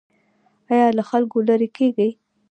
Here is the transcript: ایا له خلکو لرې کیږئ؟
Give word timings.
ایا 0.71 0.87
له 0.97 1.03
خلکو 1.09 1.37
لرې 1.47 1.67
کیږئ؟ 1.77 2.09